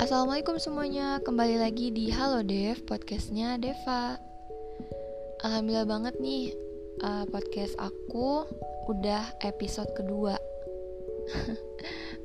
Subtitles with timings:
[0.00, 4.16] Assalamualaikum semuanya, kembali lagi di Halo Dev, podcastnya Deva.
[5.44, 6.56] Alhamdulillah banget nih,
[7.04, 8.48] uh, podcast aku
[8.88, 10.40] udah episode kedua.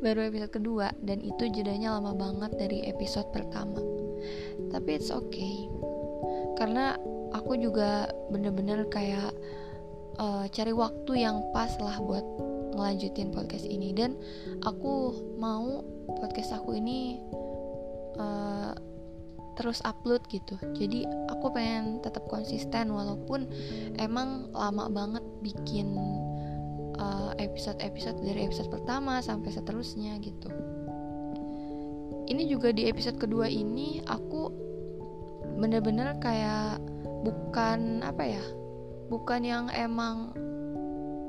[0.08, 3.84] Baru episode kedua, dan itu jedanya lama banget dari episode pertama.
[4.72, 5.68] Tapi it's okay.
[6.56, 6.96] Karena
[7.36, 9.36] aku juga bener-bener kayak
[10.16, 12.24] uh, cari waktu yang pas lah buat
[12.72, 13.92] ngelanjutin podcast ini.
[13.92, 14.16] Dan
[14.64, 15.84] aku mau
[16.24, 17.20] podcast aku ini
[19.56, 20.60] terus upload gitu.
[20.76, 23.48] Jadi aku pengen tetap konsisten walaupun
[23.98, 25.96] emang lama banget bikin
[27.00, 30.52] uh, episode-episode dari episode pertama sampai seterusnya gitu.
[32.26, 34.50] Ini juga di episode kedua ini aku
[35.56, 36.82] bener-bener kayak
[37.24, 38.44] bukan apa ya
[39.08, 40.34] bukan yang emang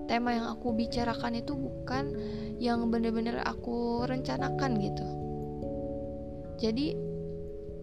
[0.09, 2.15] tema yang aku bicarakan itu bukan
[2.57, 5.07] yang bener-bener aku rencanakan gitu.
[6.57, 6.97] Jadi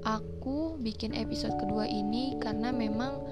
[0.03, 3.23] aku bikin episode kedua ini karena memang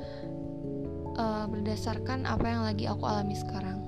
[1.15, 3.79] uh, berdasarkan apa yang lagi aku alami sekarang.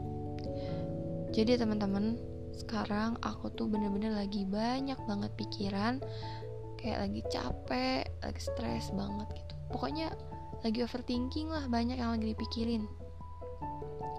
[1.33, 2.21] Jadi teman-teman,
[2.53, 5.97] sekarang aku tuh bener-bener lagi banyak banget pikiran,
[6.77, 9.53] kayak lagi capek, lagi stres banget gitu.
[9.73, 10.13] Pokoknya
[10.61, 12.85] lagi overthinking lah, banyak yang lagi dipikirin.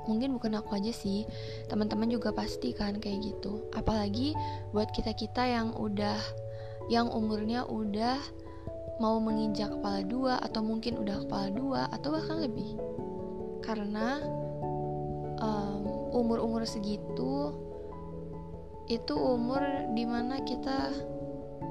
[0.05, 1.25] Mungkin bukan aku aja sih,
[1.71, 3.65] teman-teman juga pasti kan kayak gitu.
[3.73, 4.37] Apalagi
[4.75, 6.19] buat kita-kita yang udah
[6.93, 8.21] yang umurnya udah
[9.03, 12.79] mau menginjak kepala dua atau mungkin udah kepala dua atau bahkan lebih.
[13.65, 14.21] Karena
[15.41, 15.83] um,
[16.15, 17.55] umur-umur segitu
[18.85, 19.65] itu umur
[19.97, 20.93] di mana kita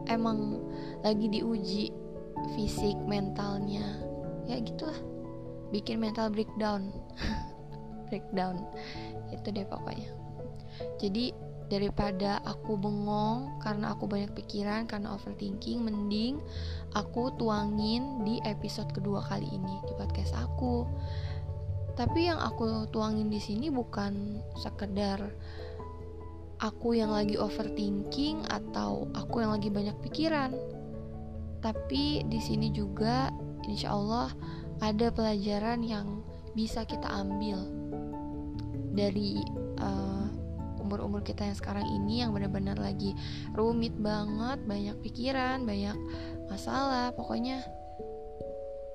[0.10, 0.66] emang
[1.06, 1.94] lagi diuji
[2.58, 4.02] fisik mentalnya.
[4.50, 4.98] Ya gitulah.
[5.72, 6.92] Bikin mental breakdown.
[8.12, 8.62] Breakdown.
[9.34, 10.10] Itu deh pokoknya.
[11.02, 11.34] Jadi
[11.72, 16.39] daripada aku bengong karena aku banyak pikiran karena overthinking mending
[16.93, 20.86] aku tuangin di episode kedua kali ini di podcast aku.
[21.93, 25.21] Tapi yang aku tuangin di sini bukan sekedar
[26.58, 30.55] aku yang lagi overthinking atau aku yang lagi banyak pikiran.
[31.61, 33.30] Tapi di sini juga
[33.70, 34.33] insya Allah
[34.82, 36.26] ada pelajaran yang
[36.58, 37.61] bisa kita ambil
[38.93, 39.42] dari
[39.82, 40.23] uh,
[40.83, 43.16] umur-umur kita yang sekarang ini yang benar-benar lagi
[43.55, 45.95] rumit banget, banyak pikiran, banyak
[46.52, 47.64] masalah, pokoknya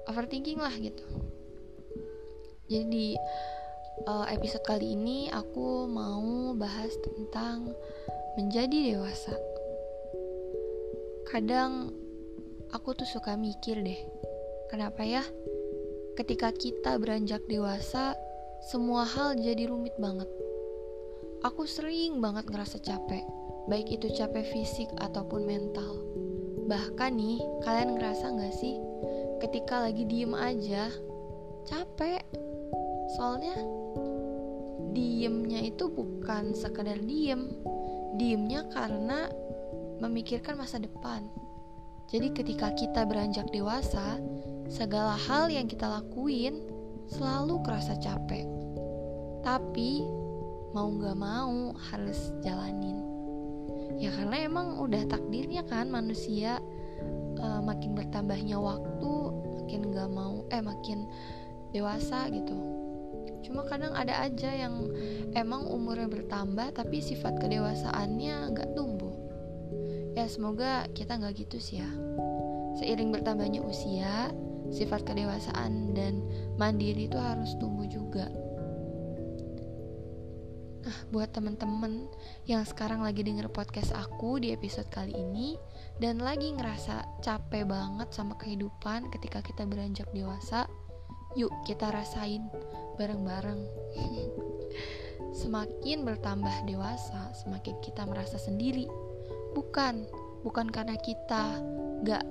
[0.06, 1.04] overthinking lah gitu.
[2.68, 3.06] Jadi di
[4.04, 7.72] uh, episode kali ini aku mau bahas tentang
[8.36, 9.34] menjadi dewasa.
[11.32, 11.92] Kadang
[12.72, 14.00] aku tuh suka mikir deh,
[14.68, 15.24] kenapa ya?
[16.16, 18.12] Ketika kita beranjak dewasa,
[18.68, 20.26] semua hal jadi rumit banget
[21.46, 23.22] Aku sering banget ngerasa capek,
[23.70, 26.02] baik itu capek fisik ataupun mental.
[26.66, 28.74] Bahkan nih, kalian ngerasa gak sih
[29.38, 30.90] ketika lagi diem aja
[31.62, 32.26] capek?
[33.14, 33.54] Soalnya
[34.90, 37.54] diemnya itu bukan sekadar diem,
[38.18, 39.30] diemnya karena
[40.02, 41.22] memikirkan masa depan.
[42.10, 44.18] Jadi ketika kita beranjak dewasa,
[44.66, 46.66] segala hal yang kita lakuin
[47.06, 48.42] selalu kerasa capek.
[49.46, 50.17] Tapi
[50.76, 53.00] mau nggak mau harus jalanin.
[53.98, 56.62] Ya karena emang udah takdirnya kan manusia
[57.40, 59.12] uh, makin bertambahnya waktu
[59.64, 61.08] makin nggak mau eh makin
[61.72, 62.56] dewasa gitu.
[63.42, 64.90] Cuma kadang ada aja yang
[65.32, 69.14] emang umurnya bertambah tapi sifat kedewasaannya nggak tumbuh.
[70.14, 71.90] Ya semoga kita nggak gitu sih ya.
[72.78, 74.30] Seiring bertambahnya usia
[74.68, 76.20] sifat kedewasaan dan
[76.60, 78.28] mandiri itu harus tumbuh juga
[81.12, 82.08] buat temen-temen
[82.48, 85.58] yang sekarang lagi denger podcast aku di episode kali ini
[86.00, 90.64] dan lagi ngerasa capek banget sama kehidupan ketika kita beranjak dewasa,
[91.34, 92.46] yuk kita rasain
[92.96, 93.60] bareng-bareng.
[95.42, 98.88] semakin bertambah dewasa, semakin kita merasa sendiri.
[99.52, 100.06] Bukan,
[100.46, 101.60] bukan karena kita
[102.06, 102.24] gak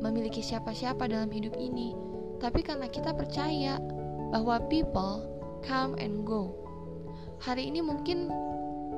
[0.00, 1.92] memiliki siapa-siapa dalam hidup ini,
[2.40, 3.78] tapi karena kita percaya
[4.32, 5.24] bahwa people
[5.62, 6.63] come and go
[7.44, 8.32] hari ini mungkin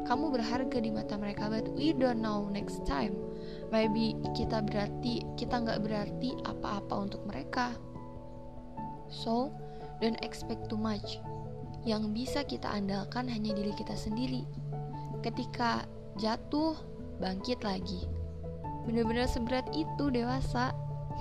[0.07, 3.19] kamu berharga di mata mereka but we don't know next time.
[3.75, 7.75] Maybe kita berarti kita nggak berarti apa-apa untuk mereka.
[9.11, 9.51] So
[9.99, 11.19] don't expect too much.
[11.83, 14.47] Yang bisa kita andalkan hanya diri kita sendiri.
[15.27, 15.83] Ketika
[16.23, 16.79] jatuh
[17.19, 18.07] bangkit lagi.
[18.87, 20.71] Bener-bener seberat itu dewasa.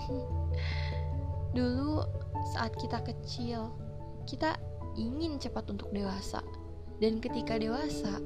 [1.58, 2.06] Dulu
[2.54, 3.74] saat kita kecil
[4.30, 4.54] kita
[4.94, 6.46] ingin cepat untuk dewasa
[7.04, 8.24] dan ketika dewasa,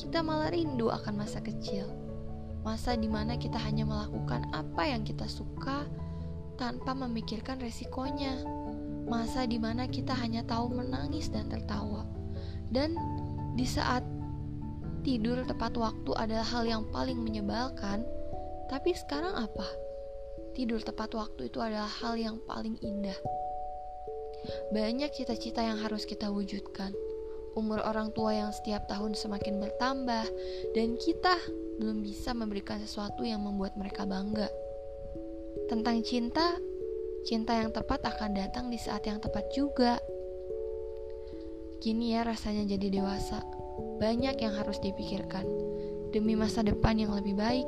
[0.00, 1.86] kita malah rindu akan masa kecil.
[2.64, 5.84] Masa di mana kita hanya melakukan apa yang kita suka
[6.56, 8.40] tanpa memikirkan resikonya.
[9.04, 12.08] Masa di mana kita hanya tahu menangis dan tertawa.
[12.72, 12.96] Dan
[13.52, 14.00] di saat
[15.04, 18.00] tidur tepat waktu adalah hal yang paling menyebalkan,
[18.72, 19.68] tapi sekarang apa?
[20.56, 23.18] Tidur tepat waktu itu adalah hal yang paling indah.
[24.72, 26.96] Banyak cita-cita yang harus kita wujudkan.
[27.54, 30.26] Umur orang tua yang setiap tahun semakin bertambah,
[30.74, 31.38] dan kita
[31.78, 34.50] belum bisa memberikan sesuatu yang membuat mereka bangga.
[35.70, 36.58] Tentang cinta,
[37.22, 40.02] cinta yang tepat akan datang di saat yang tepat juga.
[41.78, 43.40] Gini ya rasanya jadi dewasa.
[44.02, 45.46] Banyak yang harus dipikirkan
[46.14, 47.66] demi masa depan yang lebih baik.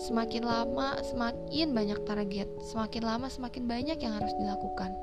[0.00, 2.48] Semakin lama, semakin banyak target.
[2.72, 4.96] Semakin lama, semakin banyak yang harus dilakukan.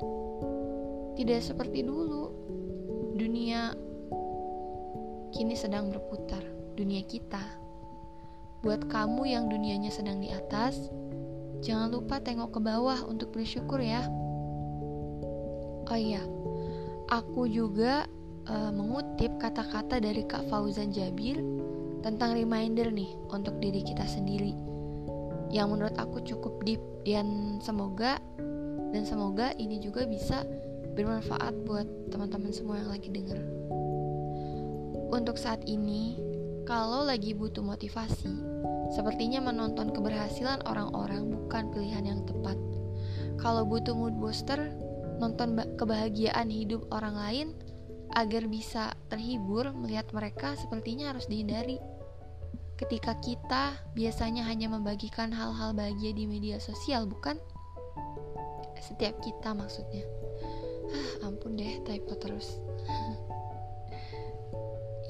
[1.14, 2.39] Tidak seperti dulu.
[3.20, 3.76] Dunia
[5.36, 6.40] kini sedang berputar.
[6.72, 7.44] Dunia kita.
[8.64, 10.88] Buat kamu yang dunianya sedang di atas,
[11.60, 14.08] jangan lupa tengok ke bawah untuk bersyukur ya.
[15.84, 16.24] Oh iya,
[17.12, 18.08] aku juga
[18.48, 21.44] uh, mengutip kata-kata dari Kak Fauzan Jabir
[22.00, 24.56] tentang reminder nih untuk diri kita sendiri
[25.52, 28.16] yang menurut aku cukup deep dan semoga
[28.96, 30.46] dan semoga ini juga bisa
[30.94, 33.38] bermanfaat buat teman-teman semua yang lagi denger.
[35.10, 36.18] Untuk saat ini,
[36.66, 38.30] kalau lagi butuh motivasi,
[38.94, 42.54] sepertinya menonton keberhasilan orang-orang bukan pilihan yang tepat.
[43.42, 44.70] Kalau butuh mood booster,
[45.18, 47.48] nonton kebahagiaan hidup orang lain
[48.14, 51.78] agar bisa terhibur melihat mereka sepertinya harus dihindari.
[52.74, 57.36] Ketika kita biasanya hanya membagikan hal-hal bahagia di media sosial, bukan?
[58.80, 60.08] Setiap kita maksudnya.
[61.20, 62.60] Ampun deh, typo terus.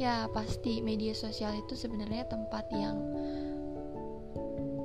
[0.02, 2.98] ya, pasti media sosial itu sebenarnya tempat yang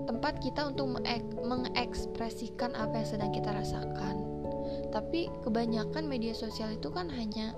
[0.06, 1.02] tempat kita untuk
[1.44, 4.36] mengekspresikan apa yang sedang kita rasakan
[4.96, 7.52] tapi kebanyakan media sosial itu kan hanya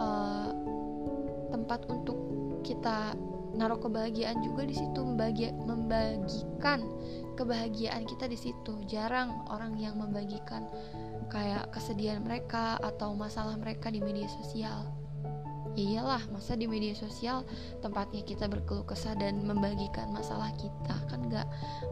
[0.00, 0.48] uh,
[1.52, 2.16] tempat untuk
[2.64, 3.12] kita
[3.54, 6.82] naruh kebahagiaan juga di situ membagi membagikan
[7.38, 8.82] kebahagiaan kita di situ.
[8.86, 10.66] Jarang orang yang membagikan
[11.30, 14.86] kayak kesedihan mereka atau masalah mereka di media sosial.
[15.74, 17.42] Ya iyalah masa di media sosial
[17.82, 20.94] tempatnya kita berkeluh kesah dan membagikan masalah kita?
[21.10, 21.46] Kan nggak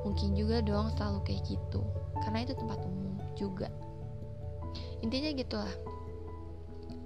[0.06, 1.82] mungkin juga dong selalu kayak gitu.
[2.22, 3.66] Karena itu tempat umum juga.
[5.02, 5.74] Intinya gitulah.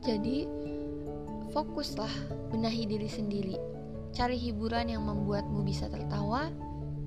[0.05, 0.45] Jadi
[1.57, 2.13] fokuslah
[2.53, 3.76] benahi diri sendiri
[4.15, 6.51] cari hiburan yang membuatmu bisa tertawa?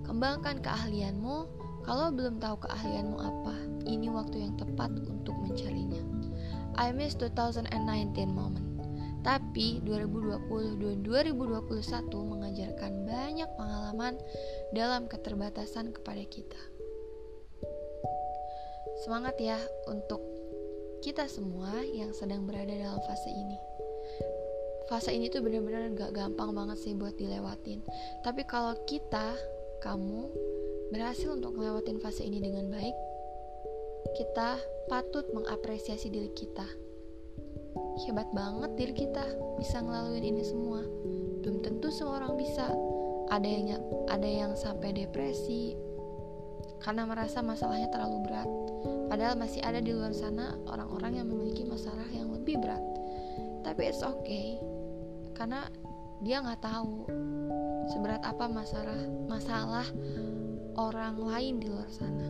[0.04, 1.60] Kembangkan keahlianmu.
[1.88, 3.56] Kalau belum tahu keahlianmu apa
[3.88, 6.02] ini waktu yang tepat untuk mencarinya.
[6.76, 7.70] I miss 2019
[8.32, 8.68] moment.
[9.20, 14.16] Tapi 2020 dan 2021 mengajarkan banyak pengalaman
[14.72, 16.62] dalam keterbatasan kepada kita.
[19.04, 19.60] Semangat ya
[19.92, 20.24] untuk
[21.04, 23.69] kita semua yang sedang berada dalam fase ini
[24.90, 27.86] fase ini tuh bener-bener gak gampang banget sih buat dilewatin.
[28.26, 29.38] Tapi kalau kita
[29.86, 30.28] kamu
[30.90, 32.98] berhasil untuk ngelewatin fase ini dengan baik
[34.18, 34.58] kita
[34.90, 36.66] patut mengapresiasi diri kita.
[38.08, 39.26] Hebat banget diri kita
[39.62, 40.82] bisa ngelaluin ini semua.
[41.46, 42.66] Belum tentu semua orang bisa.
[43.30, 43.78] Ada yang
[44.10, 45.78] ada yang sampai depresi
[46.82, 48.50] karena merasa masalahnya terlalu berat.
[49.12, 52.82] Padahal masih ada di luar sana orang-orang yang memiliki masalah yang lebih berat.
[53.62, 54.58] Tapi it's okay,
[55.40, 55.64] karena
[56.20, 57.08] dia nggak tahu
[57.88, 59.00] seberat apa masalah
[59.32, 59.88] masalah
[60.76, 62.28] orang lain di luar sana.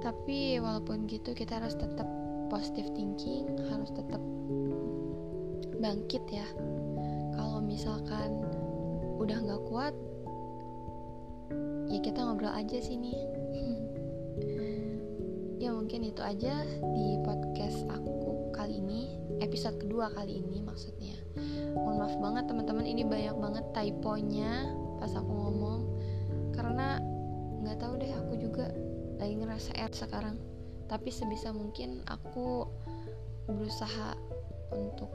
[0.00, 2.08] Tapi walaupun gitu kita harus tetap
[2.48, 4.24] positive thinking, harus tetap
[5.76, 6.48] bangkit ya.
[7.36, 8.40] Kalau misalkan
[9.20, 9.92] udah nggak kuat,
[11.92, 13.16] ya kita ngobrol aja sini
[15.62, 17.97] ya mungkin itu aja di podcast aku
[19.58, 21.18] episode kedua kali ini maksudnya.
[21.74, 22.86] Mohon maaf banget teman-teman.
[22.86, 24.70] Ini banyak banget typonya
[25.02, 25.80] pas aku ngomong.
[26.54, 27.02] Karena
[27.66, 28.70] nggak tahu deh aku juga
[29.18, 30.38] lagi ngerasa air sekarang.
[30.86, 32.70] Tapi sebisa mungkin aku
[33.50, 34.14] berusaha
[34.78, 35.10] untuk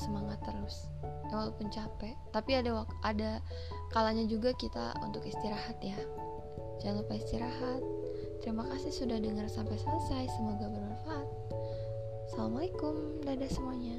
[0.00, 0.88] semangat terus.
[1.28, 2.16] Ya, walaupun capek.
[2.32, 3.44] Tapi ada ada
[3.92, 6.00] kalanya juga kita untuk istirahat ya.
[6.80, 7.84] Jangan lupa istirahat.
[8.40, 10.32] Terima kasih sudah dengar sampai selesai.
[10.32, 10.83] Semoga bermanfaat
[12.34, 13.22] assalamualaikum.
[13.22, 13.94] Dadah semuanya